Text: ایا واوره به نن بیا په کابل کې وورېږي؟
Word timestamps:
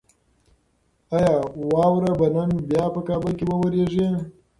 ایا 1.15 1.33
واوره 1.71 2.11
به 2.19 2.27
نن 2.35 2.49
بیا 2.69 2.85
په 2.93 3.01
کابل 3.09 3.31
کې 3.37 3.45
وورېږي؟ 3.49 4.07